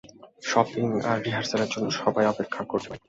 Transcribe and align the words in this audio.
Shopping 0.43 0.87
আর 1.01 1.17
রিহার্সালের 1.25 1.69
জন্য, 1.73 1.87
সবাই 1.99 2.25
অপেক্ষা 2.27 2.61
করছে, 2.63 2.87
বাই। 2.89 2.99